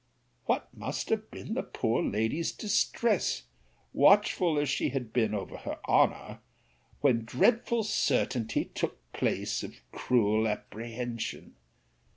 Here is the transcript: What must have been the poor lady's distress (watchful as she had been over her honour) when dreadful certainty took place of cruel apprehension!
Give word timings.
What 0.45 0.67
must 0.75 1.09
have 1.09 1.29
been 1.29 1.53
the 1.53 1.61
poor 1.61 2.01
lady's 2.01 2.51
distress 2.51 3.43
(watchful 3.93 4.57
as 4.57 4.67
she 4.67 4.89
had 4.89 5.13
been 5.13 5.35
over 5.35 5.57
her 5.57 5.77
honour) 5.87 6.39
when 7.01 7.23
dreadful 7.23 7.83
certainty 7.83 8.65
took 8.65 8.97
place 9.13 9.61
of 9.61 9.75
cruel 9.91 10.47
apprehension! 10.47 11.53